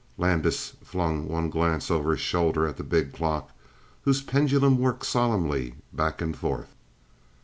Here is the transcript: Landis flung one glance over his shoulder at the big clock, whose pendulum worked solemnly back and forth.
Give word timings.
Landis 0.17 0.73
flung 0.83 1.27
one 1.27 1.51
glance 1.51 1.91
over 1.91 2.09
his 2.09 2.19
shoulder 2.21 2.65
at 2.65 2.77
the 2.77 2.83
big 2.83 3.13
clock, 3.13 3.51
whose 4.01 4.23
pendulum 4.23 4.79
worked 4.79 5.05
solemnly 5.05 5.75
back 5.93 6.21
and 6.23 6.35
forth. 6.35 6.73